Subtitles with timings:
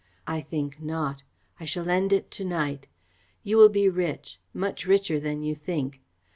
[0.25, 1.21] I think not.
[1.59, 2.87] I shall end it to night.
[3.43, 6.01] You will be rich much richer than you think.